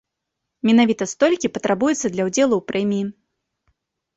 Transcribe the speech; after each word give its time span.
Менавіта 0.69 1.03
столькі 1.11 1.51
патрабуецца 1.57 2.07
для 2.15 2.23
ўдзелу 2.31 2.55
ў 2.61 2.71
прэміі. 2.73 3.05